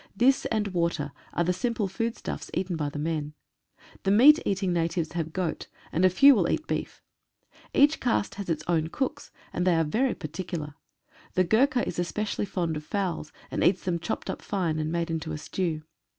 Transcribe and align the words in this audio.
This 0.17 0.45
and 0.47 0.69
water 0.69 1.11
are 1.31 1.43
the 1.43 1.53
simple 1.53 1.87
foodstuffs 1.87 2.49
eaten 2.55 2.75
by 2.75 2.89
the 2.89 2.97
men. 2.97 3.35
The 4.01 4.09
meat 4.09 4.39
eating 4.47 4.73
natives 4.73 5.11
have 5.11 5.31
goat, 5.31 5.67
and 5.91 6.03
a 6.03 6.09
few 6.09 6.33
will 6.33 6.49
eat 6.49 6.65
beef. 6.65 7.03
Each 7.71 7.99
caste 7.99 8.33
has 8.33 8.49
its 8.49 8.63
own 8.67 8.87
cooks, 8.87 9.29
and 9.53 9.63
they 9.63 9.75
are 9.75 9.83
very 9.83 10.15
particular. 10.15 10.73
The 11.35 11.43
Gurkha 11.43 11.87
is 11.87 11.99
especially 11.99 12.45
fond 12.45 12.75
of 12.77 12.83
fowls, 12.83 13.31
and 13.51 13.63
eats 13.63 13.83
them 13.83 13.99
chopped 13.99 14.27
up 14.27 14.41
fine 14.41 14.79
and 14.79 14.91
made 14.91 15.11
into 15.11 15.33
a 15.33 15.37
stew. 15.37 15.83